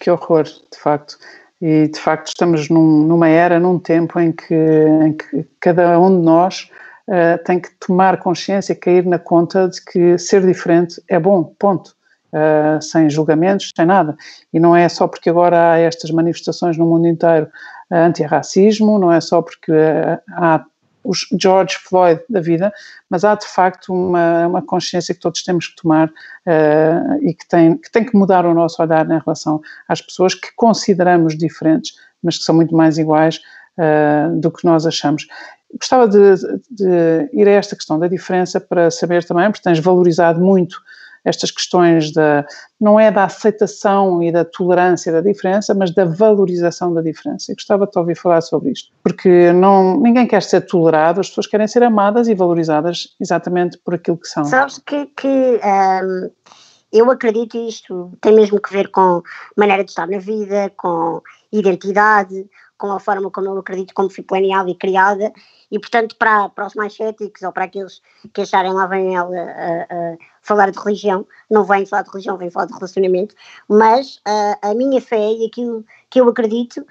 [0.00, 1.18] Que horror, de facto.
[1.60, 6.18] E de facto estamos num, numa era, num tempo em que, em que cada um
[6.18, 6.70] de nós
[7.08, 11.94] uh, tem que tomar consciência, cair na conta de que ser diferente é bom, ponto.
[12.34, 14.16] Uh, sem julgamentos, sem nada.
[14.54, 17.44] E não é só porque agora há estas manifestações no mundo inteiro
[17.90, 20.64] uh, anti-racismo, não é só porque uh, há
[21.04, 22.72] os George Floyd da vida,
[23.10, 27.46] mas há de facto uma, uma consciência que todos temos que tomar uh, e que
[27.48, 31.94] tem, que tem que mudar o nosso olhar em relação às pessoas que consideramos diferentes,
[32.22, 33.40] mas que são muito mais iguais
[33.78, 35.26] uh, do que nós achamos.
[35.78, 36.36] Gostava de,
[36.70, 40.76] de, ir a esta questão da diferença para saber também, porque tens valorizado muito
[41.24, 42.44] estas questões da,
[42.80, 47.54] não é da aceitação e da tolerância da diferença, mas da valorização da diferença.
[47.54, 51.46] Gostava de te ouvir falar sobre isto, porque não, ninguém quer ser tolerado, as pessoas
[51.46, 54.44] querem ser amadas e valorizadas exatamente por aquilo que são.
[54.44, 56.30] Sabes que, que um,
[56.92, 59.22] eu acredito isto tem mesmo que ver com
[59.56, 62.46] maneira de estar na vida, com identidade,
[62.82, 65.32] com a forma como eu acredito como fui planeada e criada
[65.70, 68.02] e portanto para, para os mais céticos ou para aqueles
[68.34, 72.36] que acharem lá vem ela a, a falar de religião, não vem falar de religião,
[72.36, 73.36] vem falar de relacionamento,
[73.68, 76.84] mas uh, a minha fé e aquilo que eu acredito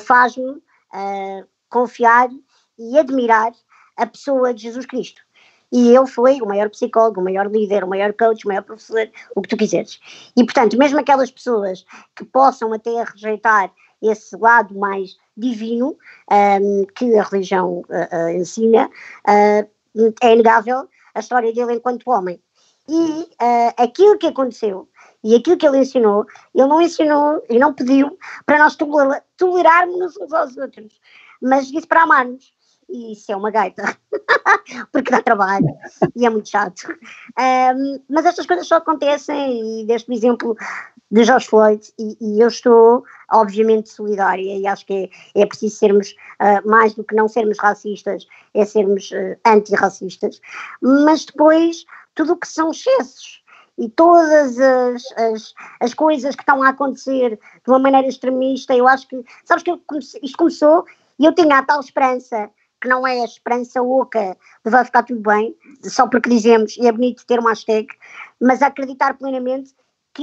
[0.00, 0.60] faz-me
[1.70, 2.28] confiar
[2.76, 3.52] e admirar
[3.96, 5.20] a pessoa de Jesus Cristo.
[5.70, 9.08] E ele foi o maior psicólogo, o maior líder, o maior coach, o maior professor,
[9.36, 10.00] o que tu quiseres.
[10.34, 11.84] E, portanto, mesmo aquelas pessoas
[12.16, 13.70] que possam até rejeitar
[14.02, 15.96] esse lado mais divino
[16.30, 19.70] um, que a religião uh, uh, ensina, uh,
[20.22, 22.40] é inegável a história dele enquanto homem.
[22.90, 23.28] E
[23.76, 24.88] aquilo que aconteceu
[25.22, 28.78] e aquilo que ele ensinou, ele não ensinou e não pediu para nós
[29.36, 30.98] tolerarmos uns aos outros,
[31.42, 32.50] mas disse para amarmos.
[32.88, 33.82] E isso é uma gaita,
[34.90, 35.66] porque dá trabalho
[36.16, 36.88] e é muito chato.
[37.38, 40.56] Um, mas estas coisas só acontecem, e deste exemplo
[41.10, 45.76] de George Floyd e, e, eu estou obviamente solidária e acho que é, é preciso
[45.76, 50.40] sermos uh, mais do que não sermos racistas, é sermos uh, antirracistas,
[50.82, 53.42] mas depois tudo o que são excessos
[53.78, 58.88] e todas as, as, as, coisas que estão a acontecer de uma maneira extremista, eu
[58.88, 60.84] acho que, sabes que comecei, isto começou
[61.18, 65.02] e eu tinha a tal esperança que não é a esperança oca de vai ficar
[65.02, 67.88] tudo bem, só porque dizemos, e é bonito ter uma hashtag,
[68.40, 69.74] mas acreditar plenamente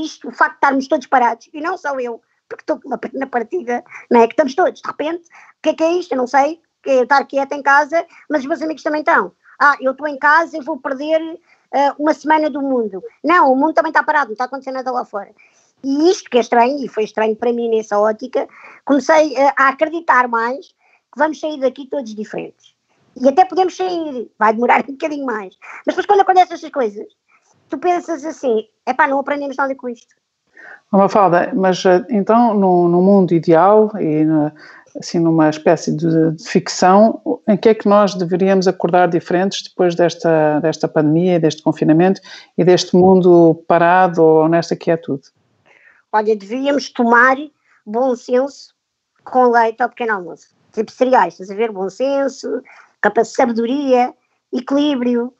[0.03, 2.79] isto, o facto de estarmos todos parados, e não só eu, porque estou
[3.13, 4.27] na partida, não é?
[4.27, 6.11] Que estamos todos, de repente, o que é que é isto?
[6.11, 9.31] Eu não sei, que é estar quieto em casa, mas os meus amigos também estão.
[9.59, 13.03] Ah, eu estou em casa e vou perder uh, uma semana do mundo.
[13.23, 15.33] Não, o mundo também está parado, não está acontecendo nada lá fora.
[15.83, 18.47] E isto que é estranho, e foi estranho para mim nessa ótica,
[18.85, 22.75] comecei uh, a acreditar mais que vamos sair daqui todos diferentes.
[23.15, 25.57] E até podemos sair, vai demorar um bocadinho mais.
[25.85, 27.07] Mas depois quando acontecem essas coisas,
[27.69, 30.15] tu pensas assim, é pá, não aprendemos nada com isto.
[30.91, 34.51] Uma falda, mas eh, então no, no, mundo ideal e na,
[34.97, 39.95] assim numa espécie de, de, ficção, em que é que nós deveríamos acordar diferentes depois
[39.95, 42.21] desta, desta pandemia, deste confinamento
[42.57, 45.23] e deste mundo parado ou nesta quietude?
[46.11, 47.35] Olha, deveríamos tomar
[47.85, 48.73] bom senso
[49.23, 51.71] com leite ao pequeno almoço tipo cereais, estás a ver?
[51.71, 52.61] Bom senso,
[53.01, 54.13] capacidade, sabedoria,
[54.53, 55.33] equilíbrio,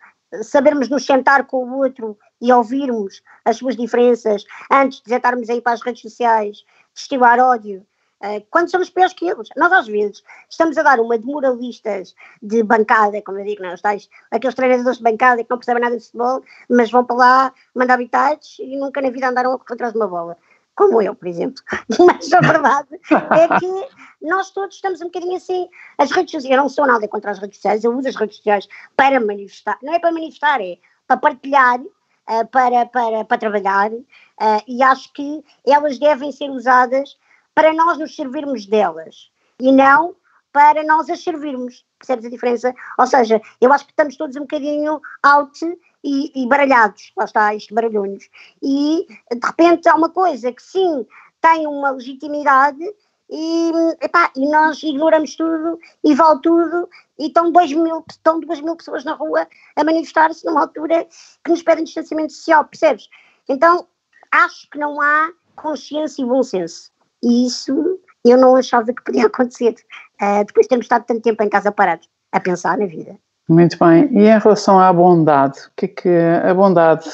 [0.43, 5.61] sabermos nos sentar com o outro e ouvirmos as suas diferenças antes de estarmos aí
[5.61, 7.85] para as redes sociais, destilar ódio,
[8.21, 9.49] uh, quando somos piores que eles.
[9.55, 13.69] Nós, às vezes, estamos a dar uma de moralistas de bancada, como eu digo, não,
[13.69, 13.77] é?
[13.77, 17.53] tais, aqueles treinadores de bancada que não percebem nada de futebol, mas vão para lá
[17.73, 20.37] mandar habitats e nunca na vida andaram atrás de uma bola
[20.75, 21.61] como eu, por exemplo.
[21.99, 23.87] Mas a verdade é que
[24.21, 25.67] nós todos estamos um bocadinho assim.
[25.97, 28.37] As redes sociais, eu não sou nada contra as redes sociais, eu uso as redes
[28.37, 33.91] sociais para manifestar, não é para manifestar, é para partilhar, uh, para, para, para trabalhar,
[33.91, 37.17] uh, e acho que elas devem ser usadas
[37.53, 40.15] para nós nos servirmos delas e não
[40.51, 41.85] para nós as servirmos.
[41.99, 42.73] Percebes a diferença?
[42.97, 45.59] Ou seja, eu acho que estamos todos um bocadinho out
[46.05, 48.29] e, e baralhados, lá está, isto baralhões.
[48.61, 51.03] E de repente há uma coisa que sim
[51.41, 52.83] tem uma legitimidade
[53.27, 56.87] e, epá, e nós ignoramos tudo e vale tudo
[57.17, 61.07] e estão dois mil, estão duas mil pessoas na rua a manifestar-se numa altura
[61.43, 63.09] que nos pedem distanciamento social, percebes?
[63.49, 63.87] Então
[64.31, 66.91] acho que não há consciência e bom senso.
[67.23, 69.73] E isso eu não achava que podia acontecer.
[70.21, 73.17] Uh, depois de termos estado tanto tempo em casa parados a pensar na vida.
[73.47, 74.09] Muito bem.
[74.11, 77.07] E em relação à bondade, o que é que a bondade,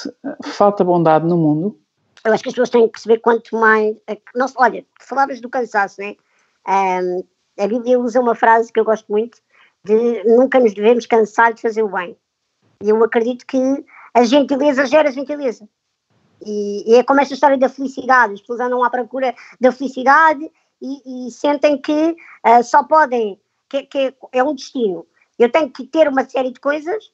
[0.44, 1.78] falta bondade no mundo?
[2.24, 3.98] Eu acho que as pessoas têm que perceber quanto mais.
[4.08, 6.16] É não, olha, falavas do cansaço, né?
[6.68, 7.24] Um,
[7.60, 9.40] a Bíblia usa uma frase que eu gosto muito,
[9.84, 12.16] de nunca nos devemos cansar de fazer o bem.
[12.82, 15.68] E eu acredito que a gentileza gera gentileza.
[16.46, 20.50] E, e é como esta história da felicidade, as pessoas andam à procura da felicidade
[20.82, 22.16] e, e sentem que
[22.46, 23.40] uh, só podem,
[23.70, 25.06] que, que é um destino
[25.44, 27.12] eu tenho que ter uma série de coisas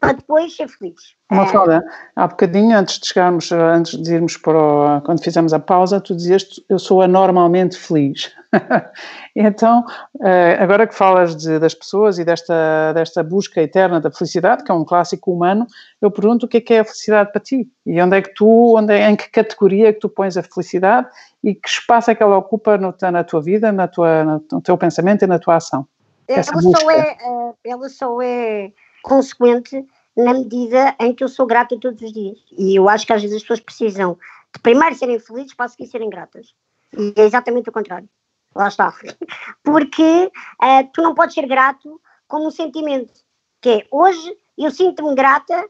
[0.00, 1.16] para depois ser feliz.
[1.30, 1.46] Uma é.
[1.46, 1.84] foda,
[2.14, 6.14] há bocadinho, antes de chegarmos, antes de irmos para o, quando fizemos a pausa, tu
[6.14, 8.32] dizias eu sou anormalmente feliz.
[9.34, 9.84] então,
[10.22, 14.70] eh, agora que falas de, das pessoas e desta, desta busca eterna da felicidade, que
[14.70, 15.66] é um clássico humano,
[16.00, 17.68] eu pergunto o que é que é a felicidade para ti?
[17.84, 20.42] E onde é que tu, onde é, em que categoria é que tu pões a
[20.42, 21.08] felicidade
[21.42, 24.78] e que espaço é que ela ocupa no, na tua vida, na tua, no teu
[24.78, 25.88] pensamento e na tua ação?
[26.28, 29.86] Ela só, é, eh, ela só é consequente
[30.16, 32.38] na medida em que eu sou grata todos os dias.
[32.52, 34.18] E eu acho que às vezes as pessoas precisam
[34.54, 36.54] de primeiro serem felizes para seguir serem gratas.
[36.96, 38.08] E é exatamente o contrário.
[38.54, 38.94] Lá está.
[39.62, 43.12] Porque uh, tu não podes ser grato como um sentimento.
[43.60, 45.68] Que é, hoje eu sinto-me grata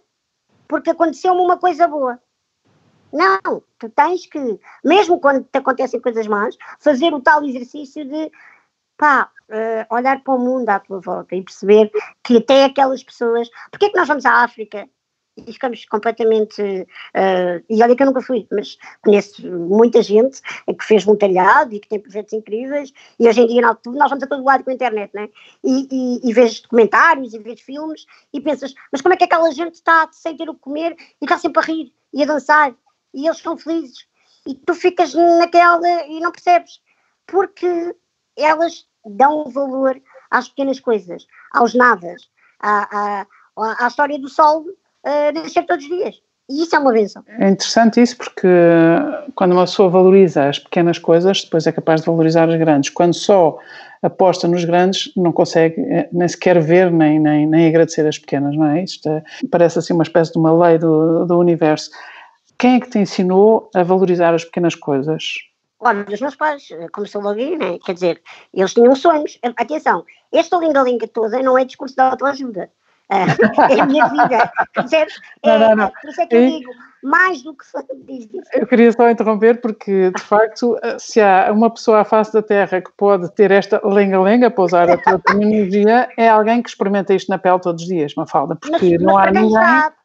[0.68, 2.20] porque aconteceu-me uma coisa boa.
[3.12, 8.30] Não, tu tens que, mesmo quando te acontecem coisas más, fazer o tal exercício de
[8.96, 11.90] pá, uh, olhar para o mundo à tua volta e perceber
[12.22, 13.48] que até aquelas pessoas.
[13.70, 14.88] Porquê é que nós vamos à África
[15.36, 16.62] e ficamos completamente.
[16.62, 21.80] Uh, e olha que eu nunca fui, mas conheço muita gente que fez voluntariado e
[21.80, 24.74] que tem projetos incríveis, e hoje em dia nós vamos a todo lado com a
[24.74, 25.28] internet, né?
[25.62, 29.50] E, e, e vês documentários e vês filmes e pensas, mas como é que aquela
[29.50, 32.74] gente está sem ter o que comer e está sempre a rir e a dançar
[33.12, 34.06] e eles estão felizes?
[34.46, 36.80] E tu ficas naquela e não percebes,
[37.26, 37.94] porque
[38.38, 42.22] elas dão valor às pequenas coisas, aos nadas,
[42.60, 46.16] à, à, à história do sol uh, nascer todos os dias.
[46.48, 47.24] E isso é uma benção.
[47.26, 48.48] É interessante isso porque
[49.34, 52.90] quando uma pessoa valoriza as pequenas coisas, depois é capaz de valorizar as grandes.
[52.90, 53.58] Quando só
[54.00, 58.56] aposta nos grandes, não consegue eh, nem sequer ver nem, nem, nem agradecer as pequenas,
[58.56, 58.84] não é?
[58.84, 61.90] Isto é, parece assim uma espécie de uma lei do, do universo.
[62.56, 65.34] Quem é que te ensinou a valorizar as pequenas coisas?
[65.78, 67.78] Olha, os meus pais, começou logo aí, né?
[67.84, 69.38] quer dizer, eles tinham sonhos.
[69.56, 72.70] Atenção, esta linda-linga toda não é discurso de autoajuda.
[73.08, 74.50] é a minha vida.
[74.74, 75.20] Percebes?
[75.44, 75.92] É, não, não, não.
[76.00, 76.72] Por isso é que eu digo,
[77.04, 77.64] mais do que
[78.04, 78.50] diz isso.
[78.52, 82.80] Eu queria só interromper, porque de facto, se há uma pessoa à face da Terra
[82.80, 87.28] que pode ter esta lenga-lenga, para usar a tua terminologia, é alguém que experimenta isto
[87.28, 89.50] na pele todos os dias, Mafalda, porque mas, não mas há ninguém.
[89.50, 89.95] Sabe,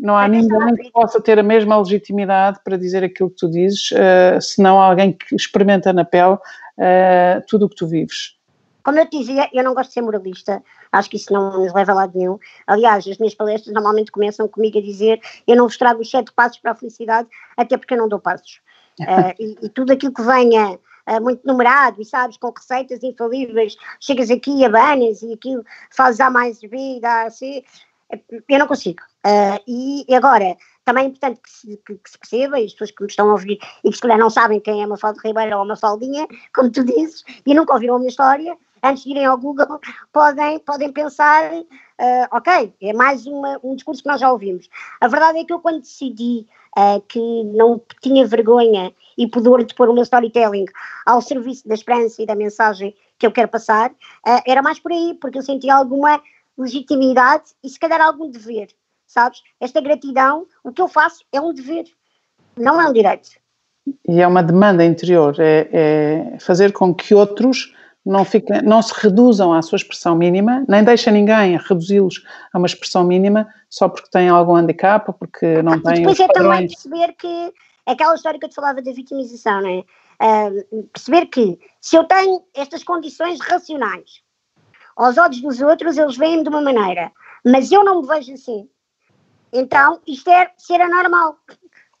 [0.00, 3.90] não há ninguém que possa ter a mesma legitimidade para dizer aquilo que tu dizes,
[3.92, 8.36] uh, senão alguém que experimenta na pele uh, tudo o que tu vives.
[8.82, 11.72] Como eu te dizia, eu não gosto de ser moralista, acho que isso não nos
[11.74, 12.38] leva a lado nenhum.
[12.66, 16.32] Aliás, as minhas palestras normalmente começam comigo a dizer: eu não vos trago os sete
[16.32, 18.60] passos para a felicidade, até porque eu não dou passos.
[18.98, 23.76] Uh, e, e, tudo aquilo que venha uh, muito numerado, e sabes, com receitas infalíveis,
[24.00, 27.62] chegas aqui, abanas e aquilo fazes A mais B, dá C,
[28.48, 29.00] eu não consigo.
[29.26, 29.60] Uh,
[30.08, 33.02] e agora, também é importante que se, que, que se, perceba, e as pessoas que
[33.02, 35.64] me estão a ouvir e que se calhar não sabem quem é Mafalda Ribeiro ou
[35.64, 39.78] Mafaldinha, como tu dizes, e nunca ouviram a minha história, antes de irem ao Google,
[40.12, 41.66] podem, podem pensar, uh,
[42.32, 44.68] ok, é mais uma, um discurso que nós já ouvimos.
[45.00, 46.46] A verdade é que eu quando decidi
[46.76, 50.66] uh, que não tinha vergonha e pudor de pôr o meu storytelling
[51.06, 54.90] ao serviço da esperança e da mensagem que eu quero passar, uh, era mais por
[54.90, 56.20] aí, porque eu senti alguma
[56.60, 58.68] legitimidade e se calhar algum dever,
[59.06, 59.40] sabes?
[59.60, 61.84] Esta gratidão, o que eu faço é um dever,
[62.56, 63.30] não é um direito.
[64.08, 68.92] E é uma demanda interior, é, é fazer com que outros não, fiquem, não se
[68.94, 74.10] reduzam à sua expressão mínima, nem deixa ninguém reduzi-los a uma expressão mínima só porque
[74.10, 77.52] têm algum handicap ou porque não têm depois é também perceber que
[77.86, 79.84] aquela história que eu te falava da vitimização, não é?
[80.22, 84.22] Uh, perceber que se eu tenho estas condições racionais,
[85.00, 87.10] aos olhos dos outros eles veem de uma maneira,
[87.44, 88.68] mas eu não me vejo assim.
[89.52, 91.38] Então isto é ser anormal.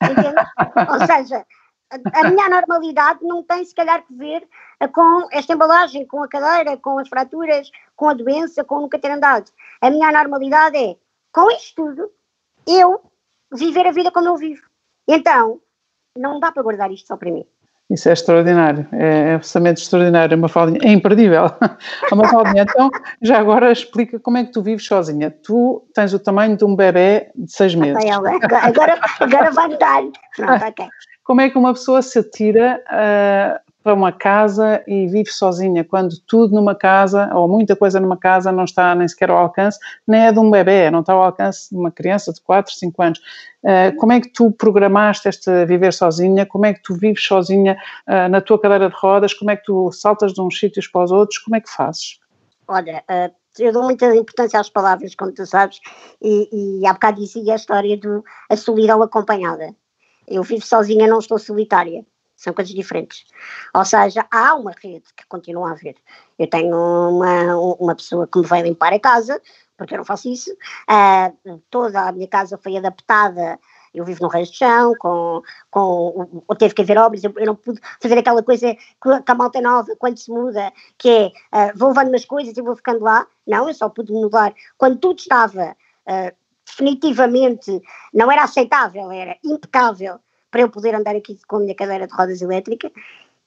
[0.00, 1.46] Ou seja,
[1.90, 4.46] a, a minha normalidade não tem se calhar que ver
[4.92, 9.10] com esta embalagem, com a cadeira, com as fraturas, com a doença, com nunca ter
[9.10, 9.50] andado.
[9.80, 10.96] A minha normalidade é,
[11.32, 12.12] com isto tudo,
[12.66, 13.00] eu
[13.50, 14.62] viver a vida como eu vivo.
[15.08, 15.60] Então,
[16.16, 17.46] não dá para guardar isto só para mim.
[17.90, 21.50] Isso é extraordinário, é absolutamente extraordinário, é uma falinha, é imperdível.
[22.12, 22.62] uma falinha.
[22.62, 22.88] Então,
[23.20, 25.30] já agora explica como é que tu vives sozinha.
[25.42, 28.04] Tu tens o tamanho de um bebê de seis meses.
[28.08, 30.02] Agora, agora vai dar.
[30.36, 30.88] Pronto, ok.
[31.24, 36.14] Como é que uma pessoa se atira uh, para uma casa e vive sozinha, quando
[36.26, 40.26] tudo numa casa, ou muita coisa numa casa, não está nem sequer ao alcance, nem
[40.26, 43.18] é de um bebê, não está ao alcance de uma criança de 4, 5 anos.
[43.62, 46.44] Uh, como é que tu programaste este viver sozinha?
[46.44, 49.32] Como é que tu vives sozinha uh, na tua cadeira de rodas?
[49.32, 51.38] Como é que tu saltas de uns sítios para os outros?
[51.38, 52.18] Como é que fazes?
[52.68, 55.80] Olha, uh, eu dou muita importância às palavras, como tu sabes,
[56.22, 58.22] e, e há bocado dizia a história do
[58.56, 59.74] solidão acompanhada.
[60.28, 62.04] Eu vivo sozinha, não estou solitária
[62.40, 63.26] são coisas diferentes.
[63.74, 65.96] Ou seja, há uma rede que continua a haver.
[66.38, 69.40] Eu tenho uma, uma pessoa que me vai limpar a casa,
[69.76, 70.50] porque eu não faço isso.
[70.88, 73.60] Uh, toda a minha casa foi adaptada.
[73.92, 77.46] Eu vivo no resto de chão, com, com, ou teve que haver obras, eu, eu,
[77.46, 81.76] não pude fazer aquela coisa que, a malta nova, quando se muda, que é uh,
[81.76, 83.26] vou levando umas coisas e vou ficando lá.
[83.46, 85.76] Não, eu só pude mudar quando tudo estava
[86.08, 87.82] uh, definitivamente,
[88.14, 90.20] não era aceitável, era impecável
[90.50, 92.90] para eu poder andar aqui com a minha cadeira de rodas elétrica.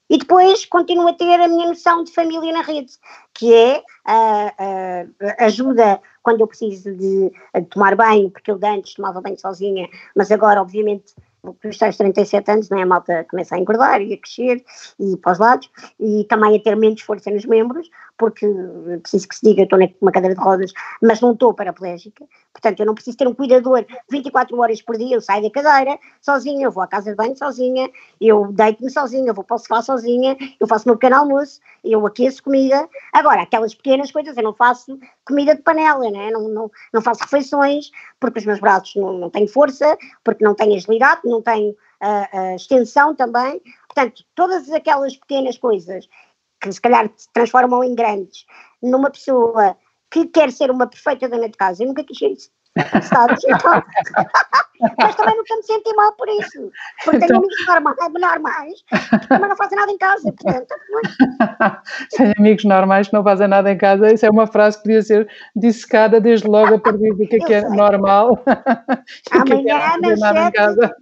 [0.08, 2.92] E depois continuo a ter a minha noção de família na rede,
[3.32, 8.94] que é a, a, ajuda quando eu preciso de, de, tomar banho, porque eu antes
[8.94, 13.58] tomava banho sozinha, mas agora, obviamente, os tais 37 anos, né, a malta começa a
[13.58, 14.64] engordar e a crescer
[14.98, 18.46] e para os lados, e também a ter menos força nos membros, porque
[19.02, 20.72] preciso que se diga, estou numa cadeira de rodas,
[21.02, 25.16] mas não estou paraplégica, portanto eu não preciso ter um cuidador 24 horas por dia,
[25.16, 29.28] eu saio da cadeira sozinha, eu vou à casa de banho sozinha, eu deito-me sozinha,
[29.28, 32.88] eu vou para o sofá sozinha, eu faço o meu pequeno almoço, eu aqueço comida,
[33.12, 36.30] agora aquelas pequenas coisas, eu não faço comida de panela, né?
[36.30, 40.54] não, não, não faço refeições, porque os meus braços não, não têm força, porque não
[40.54, 46.08] têm agilidade, não tenho uh, uh, extensão também, portanto todas aquelas pequenas coisas
[46.68, 48.44] que se calhar se transformam em grandes,
[48.82, 49.76] numa pessoa
[50.10, 51.82] que quer ser uma perfeita dona de casa.
[51.82, 52.50] Eu nunca quis ser isso.
[53.08, 53.42] Sabes?
[53.44, 53.82] Então,
[54.98, 56.70] mas também nunca me senti mal por isso.
[57.04, 57.38] Porque tenho então...
[57.38, 58.84] amigos normais, normais
[59.30, 60.32] mas não fazem nada em casa.
[60.32, 60.74] Portanto,
[62.16, 64.12] tenho amigos normais que não fazem nada em casa.
[64.12, 67.38] Isso é uma frase que podia ser dissecada desde logo a partir do que é,
[67.44, 68.42] que é normal.
[69.30, 70.96] Amanhã, é nada em casa.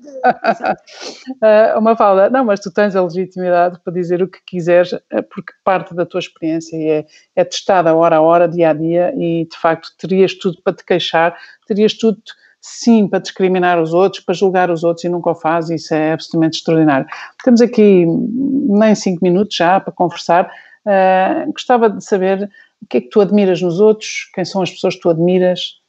[1.43, 5.23] uh, uma fala, não, mas tu tens a legitimidade para dizer o que quiseres, eh,
[5.23, 7.07] porque parte da tua experiência é,
[7.37, 10.85] é testada hora a hora, dia a dia, e de facto terias tudo para te
[10.85, 11.37] queixar,
[11.67, 12.19] terias tudo
[12.63, 16.13] sim para discriminar os outros, para julgar os outros e nunca o faz, isso é
[16.13, 17.07] absolutamente extraordinário.
[17.45, 20.49] Temos aqui nem cinco minutos já para conversar.
[20.87, 22.49] Uh, gostava de saber
[22.81, 25.81] o que é que tu admiras nos outros, quem são as pessoas que tu admiras?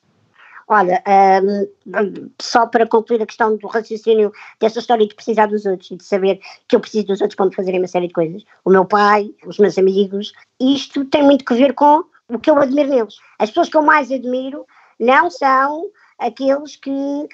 [0.67, 5.91] Olha, um, só para concluir a questão do raciocínio dessa história de precisar dos outros
[5.91, 8.43] e de saber que eu preciso dos outros para me fazerem uma série de coisas.
[8.63, 12.57] O meu pai, os meus amigos, isto tem muito que ver com o que eu
[12.57, 13.15] admiro neles.
[13.37, 14.65] As pessoas que eu mais admiro
[14.99, 15.89] não são
[16.25, 17.27] aqueles que uh,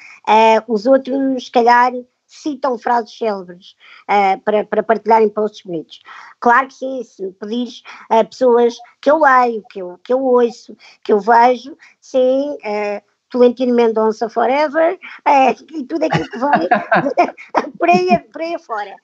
[0.67, 1.91] os outros, se calhar,
[2.29, 3.75] citam frases célebres
[4.07, 5.99] uh, para, para partilharem posts bonitos.
[6.39, 7.81] Claro que sim, se pedires
[8.11, 13.01] uh, pessoas que eu leio, que eu, que eu ouço, que eu vejo, sim, uh,
[13.29, 16.67] Tolentino Mendonça Forever, é, e tudo aquilo que vai
[17.77, 18.95] por, aí, por aí fora.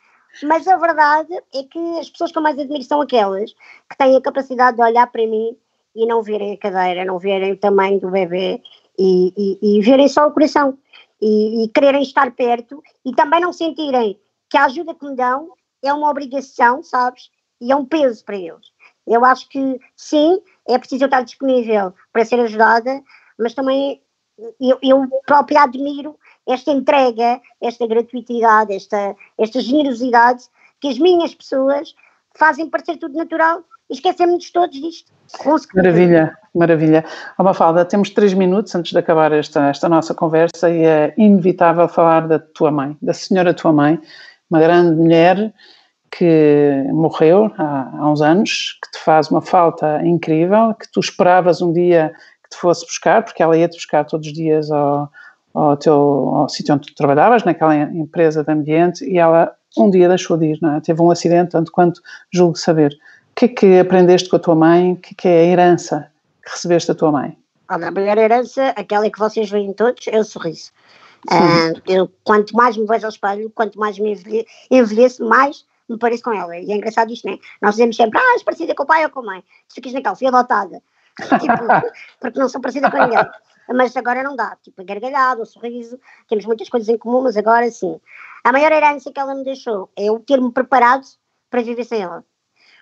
[0.43, 3.53] Mas a verdade é que as pessoas que eu mais admiro são aquelas
[3.89, 5.55] que têm a capacidade de olhar para mim
[5.95, 8.61] e não verem a cadeira, não verem o tamanho do bebê
[8.97, 10.77] e, e, e verem só o coração
[11.21, 14.19] e, e quererem estar perto e também não sentirem
[14.49, 15.51] que a ajuda que me dão
[15.83, 17.29] é uma obrigação, sabes?
[17.61, 18.71] E é um peso para eles.
[19.07, 23.01] Eu acho que sim, é preciso estar disponível para ser ajudada,
[23.37, 24.01] mas também
[24.59, 26.17] eu, eu próprio admiro
[26.47, 30.47] esta entrega, esta gratuitidade, esta, esta generosidade
[30.79, 31.95] que as minhas pessoas
[32.35, 35.11] fazem parecer tudo natural e esquecemos-nos todos disto.
[35.75, 37.05] Maravilha, maravilha.
[37.38, 41.88] Oh, Mafalda, temos três minutos antes de acabar esta, esta nossa conversa e é inevitável
[41.88, 43.99] falar da tua mãe, da senhora tua mãe,
[44.49, 45.53] uma grande mulher
[46.11, 51.61] que morreu há, há uns anos, que te faz uma falta incrível, que tu esperavas
[51.61, 52.13] um dia
[52.43, 55.11] que te fosse buscar, porque ela ia-te buscar todos os dias ao,
[55.53, 60.07] ao teu ao sítio onde tu trabalhavas, naquela empresa de ambiente, e ela um dia
[60.07, 60.79] deixou de ir, é?
[60.79, 62.95] Teve um acidente, tanto quanto julgo saber.
[63.36, 64.93] O que é que aprendeste com a tua mãe?
[64.93, 66.09] O que é, que é a herança
[66.41, 67.38] que recebeste da tua mãe?
[67.69, 70.71] Olha, a melhor herança, aquela que vocês veem todos, é o sorriso.
[71.29, 74.17] Uh, eu, quanto mais me vejo ao espelho, quanto mais me
[74.71, 76.55] envelheço, mais me pareço com ela.
[76.55, 77.39] E é engraçado isto, não é?
[77.61, 79.43] Nós dizemos sempre, ah, és parecida com o pai ou com a mãe.
[79.67, 80.81] Se ficas naquela, fui adotada.
[81.39, 83.25] Tipo, porque não sou parecida com ninguém.
[83.73, 87.36] Mas agora não dá, tipo, a gargalhada, o sorriso, temos muitas coisas em comum, mas
[87.36, 87.99] agora sim.
[88.45, 91.05] A maior herança que ela me deixou é eu ter-me preparado
[91.49, 92.23] para viver sem ela,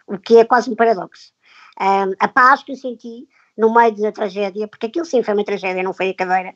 [0.08, 1.32] o que é quase um paradoxo.
[1.80, 3.28] Um, a paz que eu senti
[3.58, 6.56] no meio da tragédia, porque aquilo sim foi uma tragédia, não foi a cadeira.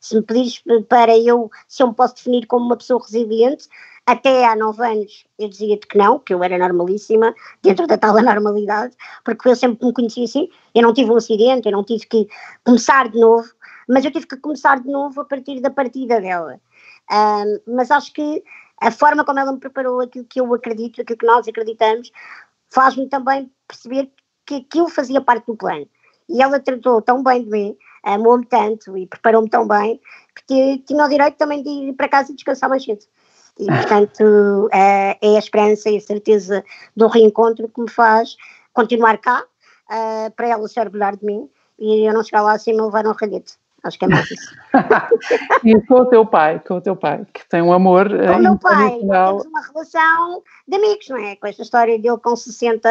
[0.00, 3.68] Se me pedires para eu, se eu me posso definir como uma pessoa resiliente,
[4.06, 8.14] até há nove anos eu dizia-te que não, que eu era normalíssima, dentro da tal
[8.22, 8.94] normalidade,
[9.24, 12.28] porque eu sempre me conhecia assim, eu não tive um acidente, eu não tive que
[12.64, 13.48] começar de novo,
[13.88, 16.60] mas eu tive que começar de novo a partir da partida dela.
[17.10, 18.44] Um, mas acho que
[18.80, 22.10] a forma como ela me preparou aquilo que eu acredito, aquilo que nós acreditamos,
[22.70, 24.10] faz-me também perceber
[24.44, 25.88] que aquilo fazia parte do plano.
[26.28, 30.00] E ela tratou tão bem de mim, amou-me tanto e preparou-me tão bem,
[30.46, 33.04] que tinha o direito também de ir para casa e descansar mais cedo.
[33.58, 36.64] E, portanto, é, é a esperança e a certeza
[36.96, 38.36] do reencontro que me faz
[38.72, 39.44] continuar cá,
[39.90, 41.48] uh, para ela se orgulhar de mim
[41.78, 43.54] e eu não chegar lá e me levar um ralhete.
[43.84, 44.54] Acho que é mais isso.
[45.64, 48.08] e com o teu pai, com o teu pai, que tem um amor.
[48.08, 51.36] Com o meu pai, temos uma relação de amigos, não é?
[51.36, 52.88] Com esta história dele com 60,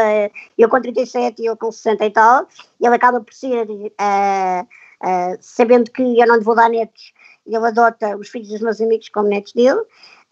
[0.58, 2.48] eu com 37 e ele com 60 e tal,
[2.80, 7.14] e ele acaba por ser, uh, uh, sabendo que eu não lhe vou dar netos,
[7.46, 9.82] ele adota os filhos dos meus amigos como netos dele,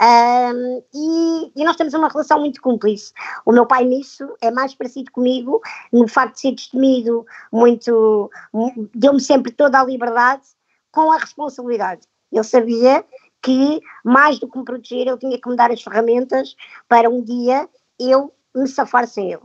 [0.02, 3.14] um, e, e, nós temos uma relação muito cúmplice.
[3.46, 8.30] O meu pai nisso é mais parecido comigo, no facto de ser destemido, muito,
[8.94, 10.44] deu-me sempre toda a liberdade
[10.92, 12.02] com a responsabilidade.
[12.32, 13.06] Ele sabia
[13.42, 16.56] que, mais do que me proteger, ele tinha que me dar as ferramentas
[16.88, 17.70] para um dia
[18.00, 19.42] eu me safar sem ele.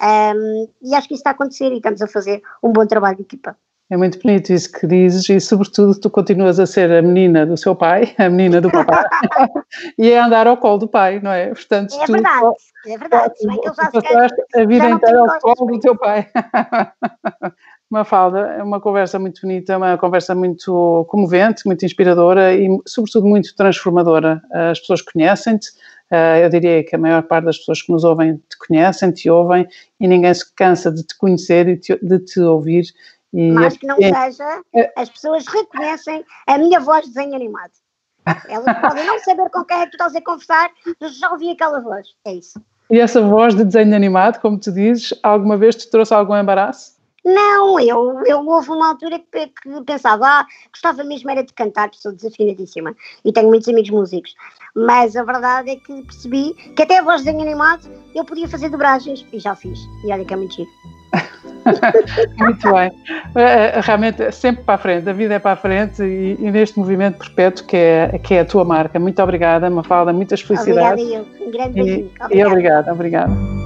[0.00, 3.16] Um, e acho que isso está a acontecer e estamos a fazer um bom trabalho
[3.16, 3.56] de equipa.
[3.90, 7.56] É muito bonito isso que dizes e, sobretudo, tu continuas a ser a menina do
[7.56, 9.04] seu pai, a menina do papai,
[9.98, 11.48] e a andar ao colo do pai, não é?
[11.48, 13.34] Portanto, é verdade, tu, é verdade.
[13.38, 16.26] Tu, tu passaste a vida inteira ao colo do teu pai.
[17.92, 23.26] uma falda, é uma conversa muito bonita, uma conversa muito comovente, muito inspiradora e, sobretudo,
[23.26, 24.40] muito transformadora.
[24.50, 25.68] As pessoas conhecem-te,
[26.10, 29.28] eh, eu diria que a maior parte das pessoas que nos ouvem te conhecem, te
[29.28, 29.68] ouvem
[30.00, 32.84] e ninguém se cansa de te conhecer e de te ouvir
[33.32, 34.62] e Mas que não é, seja,
[34.96, 37.72] as pessoas reconhecem a minha voz de desenho animado.
[38.48, 40.70] Elas podem não saber com quem é que tu estás a conversar,
[41.00, 42.06] mas já ouvi aquela voz.
[42.24, 42.60] É isso.
[42.90, 46.92] E essa voz de desenho animado, como tu dizes, alguma vez te trouxe algum embaraço?
[47.24, 51.88] Não, eu, eu houve uma altura que, que pensava, ah, gostava mesmo era de cantar,
[51.94, 54.34] sou desafinadíssima e tenho muitos amigos músicos.
[54.74, 58.48] Mas a verdade é que percebi que até a voz de desenho animado eu podia
[58.48, 59.78] fazer dobragens e já fiz.
[60.04, 60.70] E olha que é muito giro.
[62.38, 62.90] Muito bem.
[63.36, 66.78] Eh, realmente, sempre para a frente, a vida é para a frente e, e, neste
[66.78, 68.98] movimento perpétuo que é, que é a tua marca.
[68.98, 71.04] Muito obrigada, Mafalda, muitas felicidades.
[71.04, 71.46] Obrigada eu.
[71.46, 72.10] Um grande beijinho.
[72.30, 73.61] E, e obrigada, obrigada.